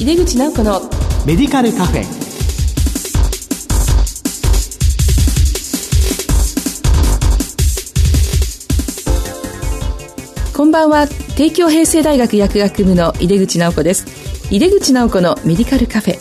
[0.00, 0.80] 井出口直子の
[1.26, 2.04] メディカルカフェ。
[10.56, 11.06] こんばんは。
[11.36, 14.06] 帝京平成大学薬学部の井出口直子です。
[14.50, 16.18] 井出口直子のメディカルカフェ。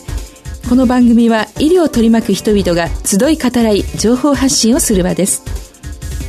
[0.67, 5.41] この番組は医療を取り巻く人々が集い語らい情報発信をする場です。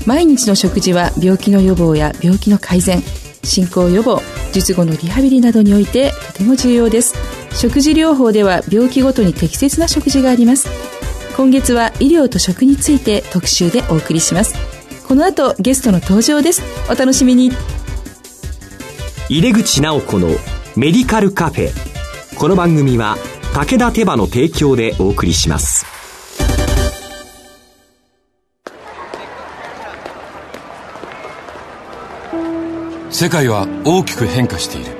[0.06, 3.02] 毎日の食事は病気の予防や病気の改善
[3.42, 4.20] 進行予防
[4.52, 10.68] 術後のリハビリなどにおいてとても重要です食事療法では病気ごとに適切な食事があります。
[11.36, 14.54] 今月は医療と食について特集でお送りします。
[15.06, 16.62] この後ゲストの登場です。
[16.90, 17.50] お楽しみに。
[19.28, 20.28] 入れ口直子の
[20.76, 21.70] メディカルカフェ。
[22.36, 23.16] この番組は
[23.52, 25.86] 武田手羽の提供でお送りします。
[33.10, 34.99] 世界は大きく変化している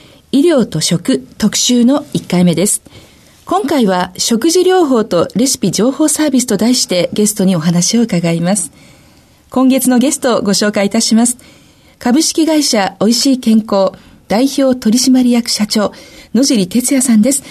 [0.33, 2.81] 医療と食特集の1回目です。
[3.43, 8.71] 今回は食事療法とレシピ情報サービスと題してゲストにお話を伺います。
[9.49, 11.37] 今月のゲストをご紹介いたします。
[11.99, 13.91] 株式会社おいしい健康
[14.29, 15.91] 代表取締役社長
[16.33, 17.43] 野尻哲也さんです。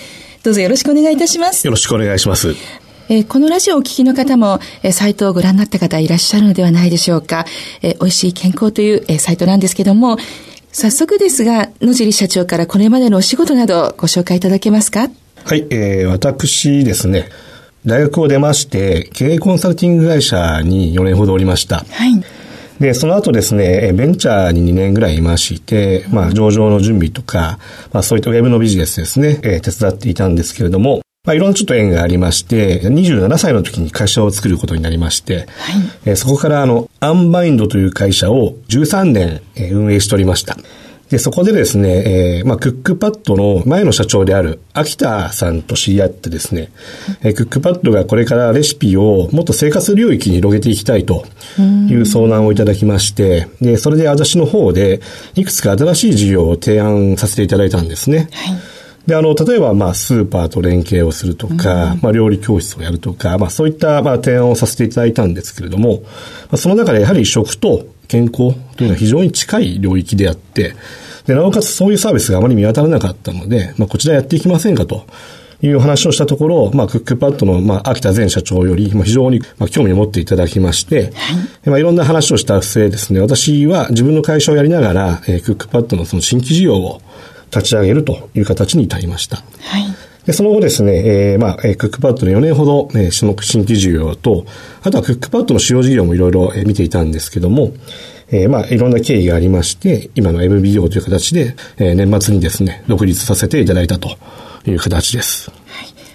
[0.42, 1.67] どうぞよろしくお願いいたします。
[1.67, 2.55] よろしくお願いします。
[3.11, 7.44] えー、このラジオをお聞きの方も、えー、サイトをご覧になった方いらっしゃるのではないでしょうか。
[7.83, 10.17] えー、美味しい健康という、えー、サイトなんですけども、
[10.72, 15.08] 早速ですが、野尻社長からこれまでのお仕事などご紹介いただけますか？
[15.44, 17.28] はい、えー、私ですね、
[17.84, 21.84] 大学を出まして、経営コンサルティング会社に4年ほどおりました。
[21.91, 22.22] はい。
[22.78, 27.59] で、その後ですね、ベンチャーに2年ぐらいいまして、まあ、上場の準備とか、
[27.92, 35.46] まあ、そういったウェブのビジネスですね、えー、手伝っていたんですけれども、まあ、いろんなちょっと縁がありまして、27歳の時に会社を作ることになりまして、はい、
[36.06, 40.56] えー、そこからあの、アンバインドという会社を13年、えー、運営しておりました。
[41.08, 46.72] で、そこでですね、えー、まあ、クックパッドの前の社長である秋田さんと知り合ってですね、
[47.22, 51.26] えー、クックパッドがこれからレシピをもっと生活領域に広げていきたいと
[51.88, 55.00] いう相談をいただきまして、で、それで私の方で
[55.36, 58.28] いくつか新しい事業を提案させていただいたんですね。
[58.32, 66.09] はいで、あの、例えば、まあ、スーパーと連携をするとか、うん、まあ、料理教室をやるとか、まあ、そういった、まあ、提案をさせていただいたんですけれども、ま
[66.53, 70.75] あ、その中でやはり食と健康というのは非常に近い領域であって、
[71.27, 75.06] で、なおかつそういうサービスがあまり見当たらなかったので、まあ、こちらやっていきませんかと。
[75.62, 81.34] いう話をしたところ、まあ、クックパッドの、まあ、秋田前社長より、まあ、非常に、まあ、興味を持っていただきまして、は
[81.66, 87.03] い、まあ、いろんな話をした末ですね、私は自分の会社をやりながら、えー、クックパッドのその新規事業を、
[87.55, 89.37] 立ち上げるという形に至りました。
[89.37, 89.43] は
[89.78, 89.84] い。
[90.27, 94.44] で、その後ですね、えー、まあ、えー、クックパッドの4年ほど、えー、その新規事業と、
[94.83, 97.72] あとはクックパッドの主要事業もいろいろ見ていたんですけども、
[98.31, 104.19] えー、まあ、いろんな経緯がありまして、今の MBO という形で、えー、年末にですね、独立させていただいたと
[104.66, 105.50] いう形です。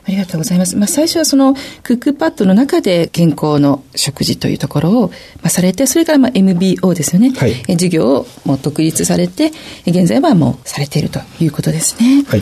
[0.07, 0.75] ありがとうございます。
[0.77, 7.31] まあ、最初はそのクックパッドの中で健康の食事というところを、まあ、されて、それからまあ MBO ですよね。
[7.31, 7.75] はい。
[7.75, 9.51] 事業をもう独立されて、
[9.88, 12.23] 現在はもうされているということですね。
[12.27, 12.41] はい。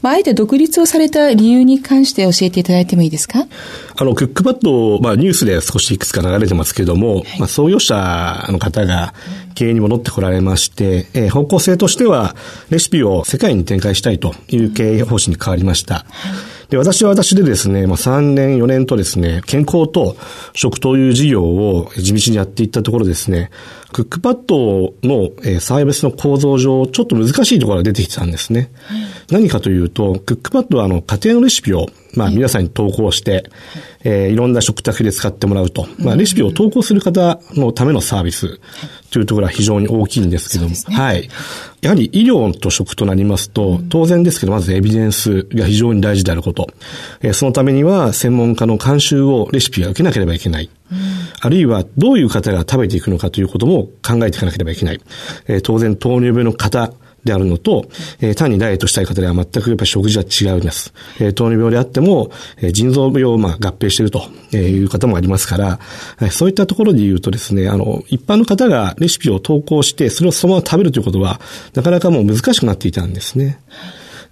[0.00, 3.46] まあ、あえて独立をされた理由に関して教えていただいてもいいですか？
[3.94, 9.14] あの、クックパッド、まあ、ニュースで少しいくつか流れてますけれども、はい、まあ、創業者の方が
[9.54, 12.34] 経営に戻ってこられまして、えー、方向性としては、
[12.70, 15.94] レシピを世界に展開したいという経営方針に変わりました。
[15.94, 16.04] はい
[16.72, 20.16] で、私は私でですね、まあ、3年、4年とですね、健康と
[20.54, 23.50] 食という事業を地道にやっていったところですね、
[23.92, 28.70] クックパッドの、えー、サービスの構造上、ちょっと難しいところが出てきたんですね。
[28.84, 33.42] はい、何かというと、クックパッドはあの、家庭のレシピを、まあ、皆さんに投稿して、はい、
[34.04, 35.86] えー、いろんな食卓で使ってもらうと。
[35.98, 38.60] まあ、レシピを投稿する方のためのサービス
[39.10, 41.28] というところは非常に大きいんですけども、ね、はい。
[41.80, 46.68] やはり医療と食となりますと、当然ですけど、まずエビデンスが非常に大事であること。
[47.22, 50.70] えー、そのためには、専門家の監修をレシピが受けなければいけない。
[51.40, 55.00] あるいは、どういう方が食べていくのかということも考えていかなければいけない。
[55.48, 56.92] えー、当然、糖尿病の方
[57.24, 57.86] であるのと、
[58.20, 60.92] えー、単にダイエットしたい方では全くやっぱ食事は違うんです。
[61.20, 65.78] えー、糖尿病であっても、えー、腎臓病をまあ合併しているという方もありますから、
[66.20, 71.40] えー、そういったところで言うとですね、あの、一般の方がレシピを投稿して、それをそのまま食べるということは、
[71.74, 73.58] なかなかもう難しくなっていたんですね。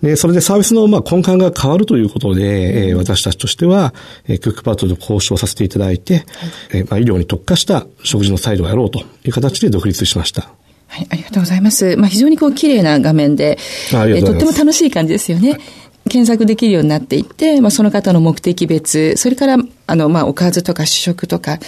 [0.03, 3.95] で、それでサービスのまあ根幹が変わるということで、えー、私たちとしては、
[4.27, 6.25] えー、クックパッドと交渉させていただいて、
[6.73, 10.51] えー、まあ医療に特化した食事のサイドをやろうという形で独立しました。
[10.91, 11.97] はい、ありがとうございます。
[11.97, 13.59] まあ、非常にこう綺麗な画面で、
[13.93, 15.59] えとっても楽しい感じですよね。
[16.09, 19.57] 検索できるようになっていて、まあ、その方の目的別、それから、
[19.87, 21.59] あの、まあ、おかずとか主食とか、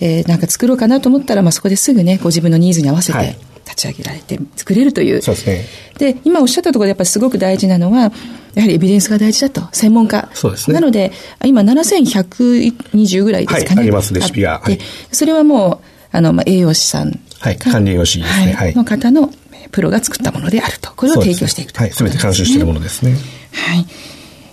[0.00, 5.22] えー、なんか作ろうかなと思ったら、まあ、そこですぐね、ご自分のニーズに合わせて立ち上げられて作れるという。
[5.22, 5.64] そうですね。
[5.98, 8.12] で、今おっしゃったところでやっぱりすごく大事なのは、
[8.54, 10.28] やはりエビデンスが大事だと、専門家。
[10.34, 10.74] そうですね。
[10.74, 11.12] なので、
[11.44, 13.76] 今7120ぐらいですかね。
[13.76, 14.60] はい、あります、レシピが。
[14.62, 14.78] はい、
[15.12, 18.52] それはもう、あの、まあ、栄養士さんはい、管理栄養士ですね。
[18.52, 18.74] はい。
[18.74, 19.30] の方の
[19.70, 20.92] プロが作ったものであると。
[20.94, 23.12] これを提供していくと、ね、はい、すべて監修しているものですね。
[23.52, 23.86] はい。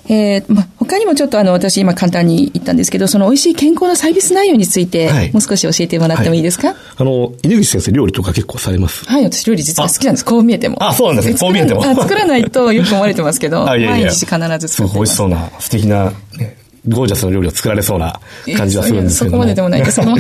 [0.10, 9.04] えー、まあ、他にもちょっとあの、私今簡単に言ったんですけど、その美味しい健康のサービス内容について、はい、もう少し教えてもらってもいいですか、はい、あの、井出口先生料理とか結構されます？
[9.06, 10.24] はい、私料理実は好きなんです。
[10.24, 10.78] こう見えても。
[10.82, 11.40] あ、そうなんですね。
[11.40, 11.84] こう見えても。
[11.84, 14.68] 作らないとよく思われてますけど、 毎日必ず作ってます。
[14.70, 16.57] すごく美味しそうな、素敵な、ね、
[16.88, 18.20] ゴージャスな料理を作られそうな
[18.58, 20.18] 感じはするんですけどそこまででもないですけども。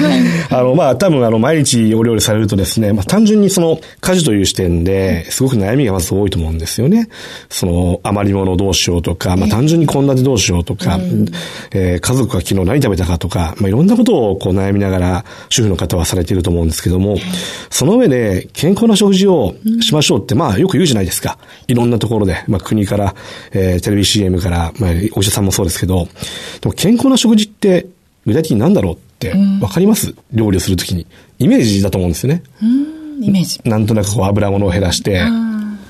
[0.49, 7.09] あの、まあ、多分、あの、毎日お料理されるとですね、まあ、単純にその、家事という視点で、すごく悩みがまず多いと思うんですよね。
[7.49, 10.99] その、余り物どうしようとか、まあ、単純に献立どうしようとか、
[11.71, 17.17] えー、家族が昨日何食べたかとか、まあ、いろんなことをこう悩みながら、主婦の方はされていると思うんですけども、
[17.69, 21.37] その上で、健康な食事をしましょうって、まあ、よく言うじゃないですか。
[21.67, 23.15] いろんなところで、まあ、国から、
[23.51, 26.07] えー、テレビ CM から、まあ、お医者さんもそうですけど、
[26.61, 27.87] でも健康な食事って
[28.25, 31.05] 具体的に何だろうって分かります、うん、料理をするときに。
[31.39, 32.43] イメージだと思うんですよね。
[33.21, 33.59] イメージ。
[33.63, 35.21] なんとなくこう油物を減らして、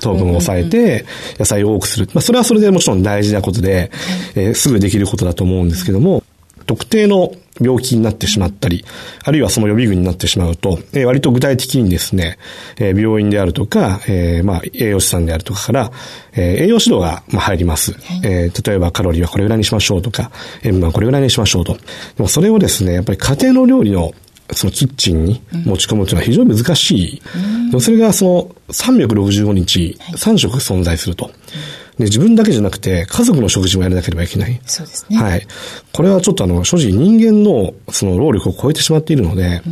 [0.00, 1.04] 糖分を抑えて、
[1.38, 2.08] 野菜を多くする。
[2.14, 3.90] まあ、それはそれでもちろん大事なことで、
[4.34, 6.22] えー、すぐできることだと思うんですけども、
[6.66, 8.84] 特定の病気になってしまったり、
[9.24, 12.38] あるいはその予備軍になってしまうと、えー、割と具体的にですね、
[12.76, 15.90] えー、病院であるとか、えー、まあ、栄養士さんであるとかから、
[16.32, 18.68] えー、栄養指導が、まあ、入ります、はい、えー。
[18.68, 20.30] 例えばカロリーはこれぐらいにしましょうとか、
[20.62, 21.74] 塩分はこれぐらいにしましょうと。
[21.74, 21.80] で
[22.18, 24.12] もそれをですね、やっぱり家庭の料理の
[24.52, 27.22] そのキッチンに持ち込むというのは非常に難しい。
[27.72, 31.30] うん、それがその365日3食存在すると。
[31.98, 34.60] で、自分だけじゃなくて、家族の食事もやらなければいけない。
[34.64, 35.16] そうですね。
[35.16, 35.46] はい。
[35.92, 39.62] これはちょっとあの、正直人間のその労力を超えてしまっているので、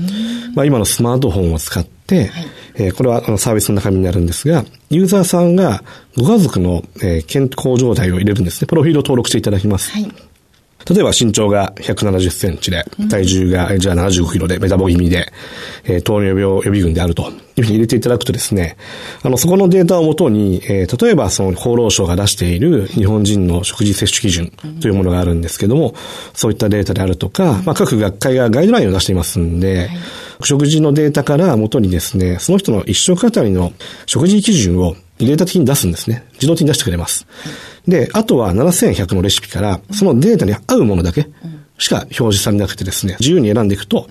[0.54, 5.84] まあ今のスマートフォンを使って、はい、えー、これはあのサービスの中身になるんですが、ユーザーさんが
[6.16, 8.66] ご家族の、えー、健康状態を入れるんですね。
[8.66, 9.92] プロフィールを登録していただきます。
[9.92, 10.12] はい。
[10.88, 15.32] 例えば身長が170センチで、体重が、じゃあ75キロで、メタボ気味で、
[15.84, 17.32] えー、糖尿病予備軍であると。
[17.58, 18.76] いうふうに入れていただくとですね、
[19.22, 25.94] あの、そこのデータをもとに、えー、例えばその厚労省が出している日本人の食事摂取基準というものがあるんですけども、
[26.34, 29.88] そういったデータであるとか、まあ、各学会がガイドラインを出していますんで、
[30.42, 33.72] 食事のデータから元にですね、その人の一食あたりの
[34.04, 36.24] 食事基準をデータ的に出すんですね。
[36.34, 37.26] 自動的に出してくれます。
[37.88, 41.28] で、あとは7100のレシピから、そのデータに合うものだけ
[41.78, 44.08] しか表示されなくてですね、自由に選んでいくと、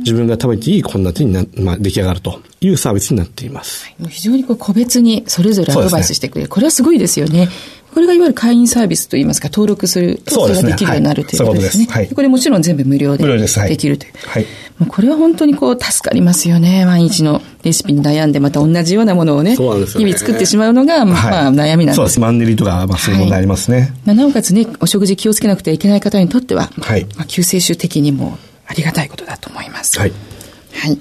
[0.00, 3.84] 自分が食べていい献立にな、まあ、出来上がるというサービスになっています。
[4.00, 6.48] はい、非常にこう個別にそれぞれアドバイスしてくれる。
[6.48, 7.48] ね、これはすごいですよね。
[7.92, 11.86] これがいわゆる会員サービスといいますか、登録するとそれができるようになるということですね。
[11.90, 14.12] はい、これもちろん全部無料でできるという。
[14.26, 14.46] はい、
[14.78, 16.84] もうこれは本当にこう助かりますよね。
[16.86, 21.96] 毎日のレシピに悩んで、また同じようなものをね、日々作ってしまうのが、まあ悩みなんです。
[21.96, 22.20] そうです。
[22.20, 23.92] マンネリとか、まあそういう問題ありますね。
[24.06, 29.98] はい、なおかつね、お食事気をつけなくてはいけない方にとっては、はい、まあ、救世主的にもありがたいことだと思います。
[29.98, 30.12] はい。
[30.74, 30.98] はい。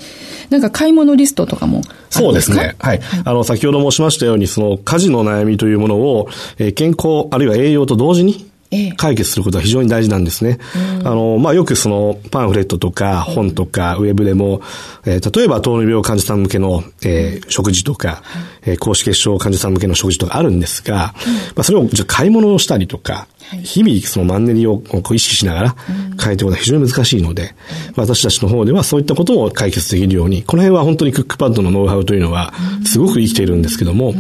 [0.50, 2.76] なんか買い物リストとかもそうですね。
[2.80, 3.02] はい。
[3.26, 8.50] あの、先ほど申しましたように、その家事の悩みというものを、えー、健康あるいは栄養と同時に
[8.98, 10.60] 解決することは非常に大事なんですね。
[11.04, 14.62] あの、まあ、よくそのパンフレットとか本とかウェブでも、
[15.06, 18.24] えー、例えば糖尿病患者さん向けの、えー、食事とか、
[18.64, 21.14] えー、高脂血症患者さん向けの食事とかあるんですが、
[21.56, 23.28] まあ、それをじゃ買い物をしたりとか、
[23.64, 24.82] 日々そのマンネリを
[25.14, 25.76] 意識しながら
[26.22, 27.56] 変えていくことは非常に難しいので、
[27.96, 32.54] 私たちの方ではそういったことを解決できるように、この辺は本当にクックパッドのノウハウというのは
[32.86, 34.14] すごく生きているんですけども、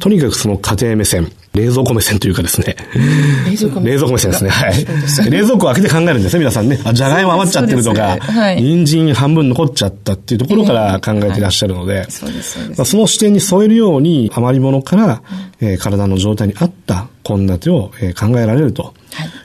[0.00, 2.76] とにかくその家庭目線、冷蔵庫目線というかですね。
[3.46, 3.92] 冷蔵庫目線。
[3.92, 4.50] 冷蔵庫目線ですね。
[4.50, 5.30] はい。
[5.30, 6.78] 冷蔵庫を開けて考えるんですね、皆さんね。
[6.84, 12.84] あ、じゃがいも余っちゃってるとか、ねはい、人参半分残っちゃったっていうところから考えていらっしゃるので、そうです、そうです。
[12.84, 15.22] その視点に添えるように、余り物から、
[15.60, 18.94] えー、体の状態に合った献立を、えー、考えられると。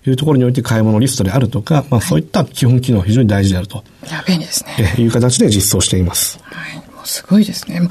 [0.05, 3.83] いうところにおいて買い物リストであるとか、まあそういった基本機能は非常に大事であると。
[4.27, 4.95] 便利ですね。
[4.97, 6.39] いう形で実装しています。
[6.43, 6.75] はい。
[6.75, 7.81] もうすごいですね。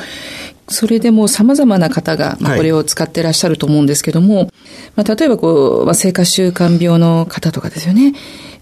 [0.68, 4.48] それでも様々な方が、まあ、これを使ってらっしゃると思うんですけども、はい、
[4.96, 8.14] まあ、例えばこう、まあ、生活習慣病の方とかですよね。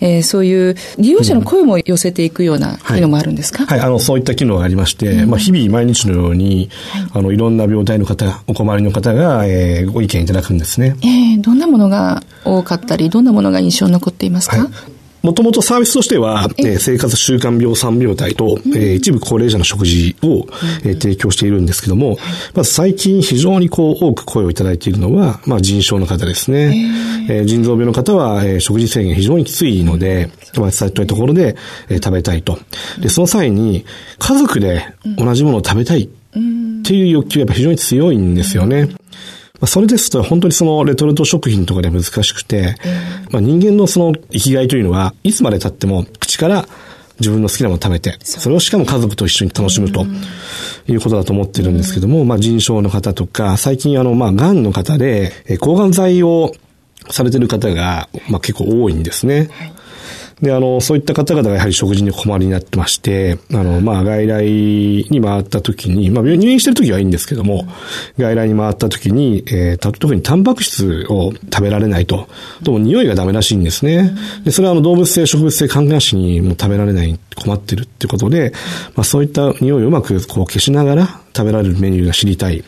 [0.02, 10.96] えー、そういう利用者の声も寄せていくような機能もあるんですか、うん、はい、はい、あの、そういった機能がありまして、うん、まあ、日々毎日のように、はい、あの、いろんな病態の方、お困りの方が、えー、ご意見いただくんですね。
[11.02, 20.46] えー、どんなものが多かったり、どんなものが印象に残っていますか、はいもともとサービスとしては、えー、生活習慣病3病態と、えー、一部高齢者の食事を、
[20.84, 22.16] えー、提供しているんですけども、
[22.54, 26.74] まず最近非常にこう多く声をいただいているのは、まあ腎症の方ですね。
[27.28, 31.56] えー、腎臓病の方は、えー、食事制限非常にきついので、まあ、伝えたいところで、
[31.88, 32.58] えー、食べたいと。
[33.00, 33.84] で、その際に、
[34.18, 34.86] 家族で
[35.16, 36.08] 同じものを食べたいっ
[36.82, 38.88] ていう欲求がやっぱ非常に強いんですよね。
[39.60, 42.76] まあ、それですと本当にそのレトルト食品とかで難しくて、
[43.30, 46.66] まあ、人間のその生きがいというのは、いつまで経っても口から
[47.20, 50.06] 自分の好きなものを食べて、それをしかも家族と一緒に楽しむと
[50.88, 56.54] いうことだと思ってるんですけども、まあ腎症の方とか、最近あの、まあ癌の方で、抗がん剤を
[57.10, 59.48] されてる方が、まあ結構多いんですね。
[59.52, 59.72] はい
[60.42, 67.66] で、あの、そういった方々がやはり食事に困りになってまして、あの、まあ、外来に回った時に、まあ、入院してる時はいいんですけども、
[68.18, 72.26] 外来に回った時に、えー、特にタンパク質を食べられないと、
[72.62, 74.16] どうも匂いがダメらしいんですね。
[74.44, 78.52] で、それはあの、動物性、植物性関係しにも食べられない、困ってるってことで、
[78.96, 82.64] まあ、そういった匂いをうまくこう消しながら食べられるメニューが知りたい。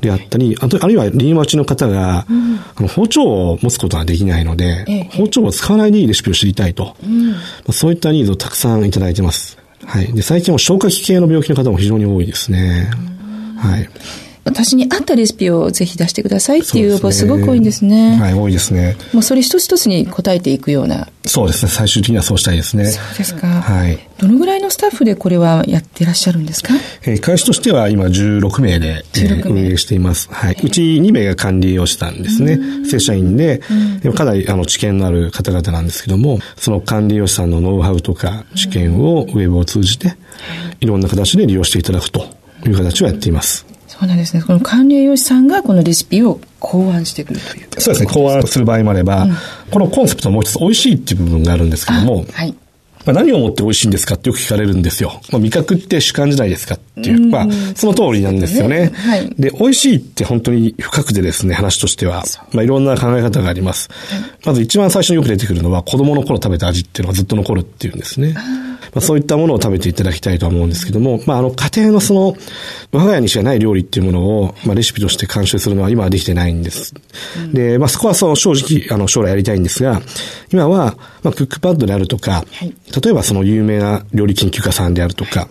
[0.00, 7.38] であったり、あと、あるいはリーマチの方が、うん、あの包丁を持つことができないので、ええ、包丁を使わないでいいレシピを知りたいと、うん、ま
[7.68, 9.58] あ、そういったニーズをたくさんいただいてます。
[9.86, 10.12] はい。
[10.12, 12.90] で、最近は消化器系の病気の方も非常に多いですね。
[13.58, 13.88] はい。
[14.44, 18.16] 私に合ったレシピをぜひ出してくださいっていう要望すごく多いんですね。
[18.16, 18.96] はい、多いですね。
[19.12, 21.08] もうそれ一つ一つに答えていくような。
[21.24, 21.70] そうですね。
[21.70, 22.84] 最終的にはそうしたいですね。
[22.86, 23.46] そうですか。
[23.46, 23.98] はい。
[24.18, 26.74] どのぐらいのスタッフでこれはやってらっしゃるんですか？
[27.04, 30.28] えー、会社としては今16名で、えー、運営しています。
[30.30, 30.56] はい。
[30.62, 32.58] うち2名が管理をしたんですね。
[32.86, 33.62] 正社員で、
[34.04, 40.16] うん、かなりあの知見のある方々なんですけども、その管理用士さんのノウハウとか知見をウェブを通じて、
[40.80, 42.26] いろんな形で利用していただくと
[42.66, 43.64] いう形をやっています。
[43.98, 44.42] そうなんですね。
[44.42, 48.12] この管理栄養士さんがこのレシピを考案してくるというそうですね。
[48.12, 49.32] 考案する場合もあれば、うん、
[49.70, 52.54] このコンセプトのもう一つ美味しいっていう部分があるんですけども、はい。
[53.04, 55.20] まあ、何をもって美味しいんですかってよく聞かれるんですよ。
[55.30, 57.46] まあ、味覚って主観じゃないですかっていう、まあ、
[57.76, 58.92] その通りなんですよね。
[58.94, 59.30] はい。
[59.38, 63.90] で、美味しいって本当に深くてですね、話としては、まあ、いろんな考え方があります。
[64.44, 68.34] まず一番最初によく出てくるのは、子供の頃食べた味っていうのがずっと残るっていうんですね。
[68.94, 72.36] まあ、そういったものを食べていただきたいと思うんですけども、まあ、あの、家庭のその、
[72.92, 76.94] 我が家にしかない料理っていうものを、まあ、レシピとして監修するのは今はできてないんです。
[77.52, 80.00] で、まあ、そこはその正直、あの、将来やりたいんですが、
[80.52, 85.48] 今は、まあ、クックパッドであるとか、例えばその有名な料理研究家さんであるとか、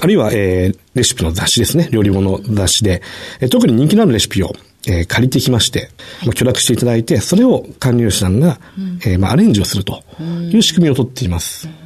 [0.00, 1.88] あるいは、えー、レシピの雑誌ですね。
[1.90, 3.02] 料理物雑誌で、
[3.40, 4.52] えー、特に人気のあるレシピを、
[4.86, 5.90] えー、借りてきまして、
[6.24, 11.68] まあ、許諾していただいて、それを管理用士さんが、うん、えー、まあ、アレンジをするという仕組みをとっています。
[11.68, 11.79] うん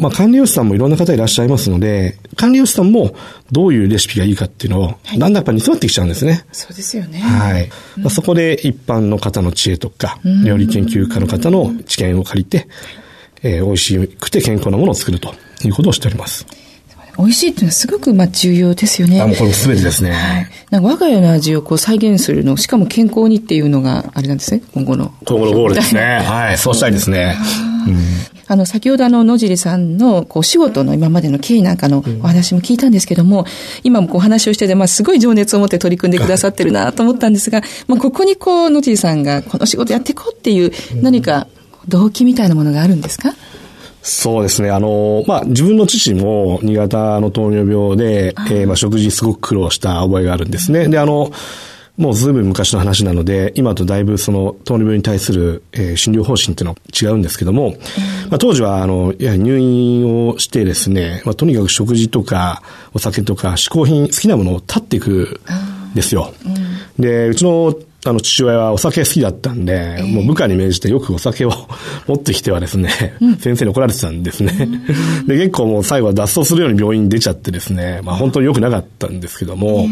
[0.00, 3.14] まあ、管理用士さんもいろんな方いらっしゃいますので、管理用士さんも
[3.52, 6.44] どういうレシピがいいかっていうのを、だんだんやっぱ煮詰まってきちゃうんですね。
[6.52, 7.18] そうですよね。
[7.20, 7.70] はい。
[7.96, 12.68] うん、まあ、そこで一般の方の知恵とか、料理研究家の方の知見を借りて、
[13.42, 15.34] えー、美味しくて健康なものを作ると
[15.64, 16.46] いうことをしております。
[17.18, 19.20] 美味しいっていうのはすごくまあ重要ですよね。
[19.20, 20.10] あ、もうこれ全てですね。
[20.10, 20.50] はい。
[20.70, 25.14] なんか我が家の味をこう再現するの、しかも健康にっていうのがあれなんですね、今後の。
[25.24, 26.20] 今後のゴールですね。
[26.24, 27.36] はい、そうしたいですね。
[27.86, 27.96] うん、
[28.48, 33.46] あの、先ほどあの、野尻さんの、こう、仕事の今までの経緯なんかのお話も聞いたんですけども、うん、
[33.82, 40.72] 今もこう話をしてて、まあ、すごい情熱を持って取り組んでくださってるなと思ったんですが、まあ、ここにこう、野尻さんがこの仕事やっていこうっていう、
[41.02, 41.48] 何か
[41.88, 43.34] 動機みたいなものがあるんですか、
[44.02, 44.70] そうですね。
[44.70, 50.86] あの、まあ、自分の父も新潟の糖尿病で、えー、まあ、食事すごく苦労した覚えがあるんですね。
[50.88, 51.32] で、あの、
[51.96, 57.76] もうずいぶん昔の話なので、今とだいぶその糖尿病に対する、えー、診療方針っていうのは違うんですけども、
[58.28, 62.62] まあ、当時はあの、や入院をしてですね、まあ、とにかく食事とか
[62.92, 65.40] お酒とか嗜好品、好きなものを断っていく
[65.92, 66.34] んですよ。
[66.98, 67.74] で、うちの
[68.10, 71.52] あの、父親はお酒好きだったんで、えー、もう部下に命じてよくお酒を
[72.06, 74.52] 持ってきてはですね、うん、先生に怒られてたんですね。
[75.26, 79.86] で、結構もう最後は脱走するように病院に出ちゃってですね、まあ本当に良くなかったんですけども、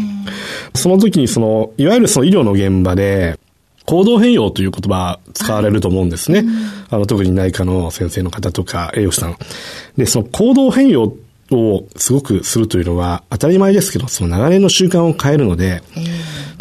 [0.73, 3.39] その時にその、いわゆるその医療の現場で、
[3.85, 6.43] 行動変容という言葉使われると思うんですね。
[6.89, 9.37] あの、特に内科の先生の方とか栄養士さん。
[9.95, 11.15] で、その行動変容
[11.51, 15.83] をすごくするというのは当たり前ですけど、その長年の習慣を変えるので、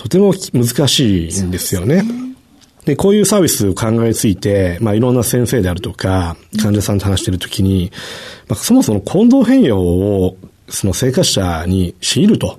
[0.05, 2.05] とても難しいんですよね。
[2.85, 7.91] で、こういうサービスを考えついて、まあ、いろんな先生であるとか、患者さんと話しているときに、
[8.47, 10.37] まあ、そもそも行動変容を、
[10.69, 12.59] その生活者に強いると。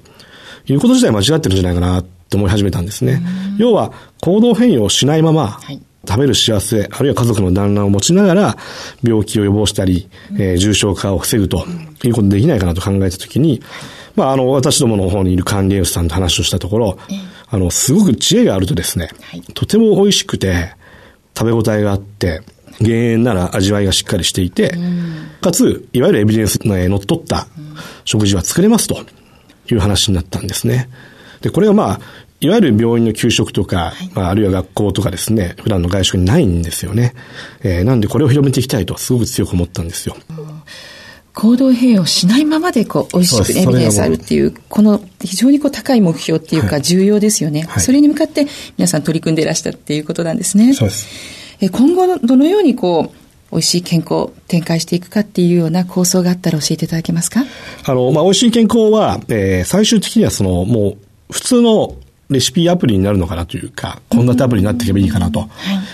[0.67, 3.21] いうこと自体間違ってるんじゃないかなって思い始めたんですね。
[3.59, 5.79] 要は、行動変容しないまま、はい。
[6.07, 8.57] 食べる幸せ、あるいは家族の団らんを持ちながら、
[9.03, 11.65] 病気を予防したり、えー、重症化を防ぐと
[12.03, 13.61] いうことできないかなと考えたときに、
[14.15, 16.97] まあ、あの、私どもの方にいる管理栄養士さんと話をしたところ、
[17.47, 20.73] あの、すごく知恵があるとですね、はい、とても美味しくて、
[21.37, 22.41] 食べ応えがあって、
[22.81, 24.75] 減塩なら味わいがしっかりしていて、
[25.41, 27.47] かつ、いわゆるエビデンスにのっとった
[28.03, 28.97] 食事は作れますと
[29.71, 30.89] いう話になったんですね。
[31.41, 31.99] で、これはまあ、
[32.41, 37.13] いわゆる病院の給食とか、はい、まあ、あるいは学校とかですね、普段の外食にないんですよね。
[37.63, 40.17] えー、なんでこれを広めていきたいとすごく強く思ったんですよ。
[41.35, 50.73] 行動変容しないままでこう美味しくエビデンスあるっていうこの非常にこう高い目標っていうか重要ですよね、はい、それに向かって皆さん取り組んでいらしたっていうことなんですね。
[50.73, 53.15] そうです今後どのようにこう
[53.51, 57.43] 美味しい健康展開していくかっていうような構想があったら教えていただけますか？
[57.85, 60.97] あの、まあ、美味しい健康は、えー、最終的にはその、もう、
[61.31, 61.95] 普通の
[62.29, 65.41] レシピアプリになるのかなというか、献立アプリになっていけばいいかなと。
[65.41, 65.49] はい、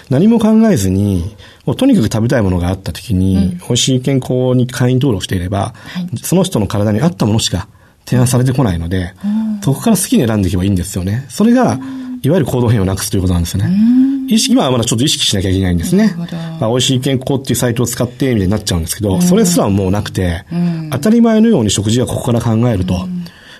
[0.10, 1.36] 何も考えずに、
[1.66, 7.68] もうとにかく食べたいものがあった時に、うん、美味しい健康に会員登録していれば、はい、その人の体に合ったものしか
[8.06, 11.26] 提案されてこないので、うん、そこから好きに選んでいけばいいんですよね。
[11.30, 11.80] それが、
[12.24, 13.76] いわゆる行動変容をなくすということなんですよね。
[14.28, 16.16] 意識、今はまだちょっと意識しなきゃいけないんですね。
[16.60, 20.46] まあ、美味しい健康っていうサイトを使ってみたいになっちゃうんですけど、それすらもうなくて、
[20.92, 23.08] 当たり前のように食事はここから考えると。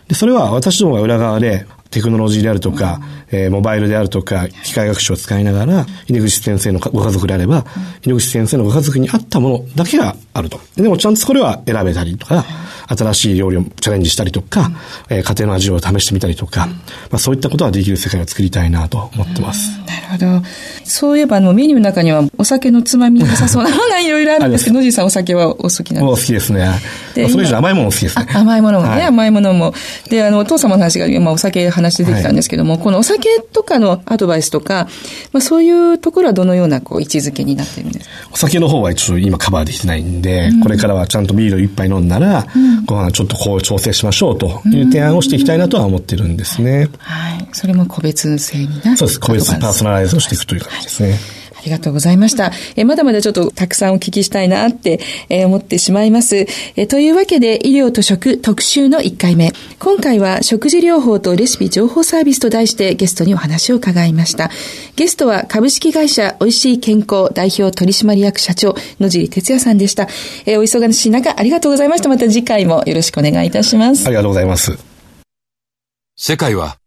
[0.08, 7.66] で、それは私どもが裏側でテクノロジーであるとか、うん、えー、モバイルであるとか、機械学習を使いながら、井出口先生のご家族であれば、
[8.04, 10.60] 井出口先生のご家族に合ったものだけがあると。
[10.76, 12.46] でもちゃんとこれは選べたりとか、
[12.88, 14.72] 新しい料理をチャレンジしたりとか、
[15.10, 16.78] うん、えー、家庭の味を試してみたりとか、うん、ま
[17.14, 19.80] あそういったことができる世界を作りたいなと思ってます。
[19.88, 20.48] なるほど。
[20.84, 26.70] そういえば、あの、メニューの中にはお酒のつまみに良さそうなものがいろいろあるんですけど、野地さんお酒はお好きなんですかお好きですね。
[27.16, 28.28] でそれ以上甘いもの好きですね。
[28.34, 29.74] 甘いものもね、はい、甘いものも。
[30.10, 34.88] で、あの、お父様の話が、まあ、お酒話出てきたんですけども、はい、このお酒とかのアドバイスとか、
[35.32, 38.30] まあ、そういうところはどのような、こう、位置づけになってるんですか？
[38.34, 46.90] お酒の方は一応今カバーできてないんで、うん、これからはちゃんとビール一杯飲んだら、うん、ご飯ちょっとこう調整しましょうという提案をしていきたいなとは思ってるんですね。
[47.00, 47.48] はい。
[47.54, 49.20] それも個別性になそうです。
[49.20, 51.10] 個別パーソナライズをしていくという感じですね。
[51.12, 52.52] はいありがとうございました。
[52.76, 56.48] えまだまだちょっとたくさんお聞きしたいなって、え思ってしまいます。
[56.76, 59.52] えというわけで、医療と食特集の1回目。
[59.78, 64.50] 今回は食事療法とレシピ情報サービスと題してゲストにお話を伺いました。
[64.96, 70.08] ゲストは株式会社おいしい健康代表取締役社長野尻哲也さんでした。
[70.48, 72.10] えお忙しい中ありがとうございました。
[72.10, 74.08] また次回もよろしくお願いいたします。
[74.08, 74.78] ありがとうございます。
[76.16, 76.78] 世界は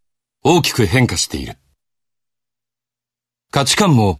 [0.43, 1.55] 大きく変化している。
[3.51, 4.19] 価値観も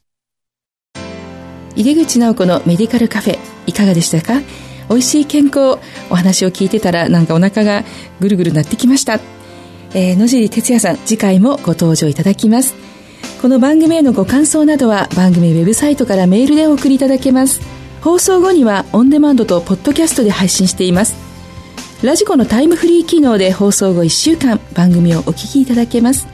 [1.75, 4.41] 井出口直子のメディカルカフェいかがでしたか？
[4.89, 5.79] 美味しい健康
[6.09, 7.83] お話を聞いてたらなんかお腹が
[8.19, 9.21] ぐるぐるなってきました、
[9.93, 12.75] えー、野尻哲也さん次回もご登場いただきます。
[13.41, 17.61] この番組へのご感想などは番組ウェブサイトからメールでお送りいただけます。
[18.01, 21.15] 放送後にはオンデマンドとポッドキャストで配信しています。
[22.03, 26.27] ラジコのタイムフリー機能で放送後1週間番組をお聞きいただけます。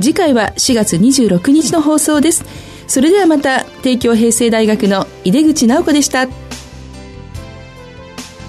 [0.00, 2.44] 次回は4月26日の放送です。
[2.88, 6.26] それではまた帝京平成大学の井出口直子でした。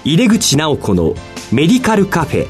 [0.02, 1.14] 井出口直子の
[1.52, 2.46] メディカルカフェ。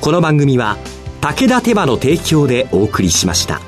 [0.00, 0.78] この番組は
[1.20, 3.67] 武田手羽の提供でお送りしました。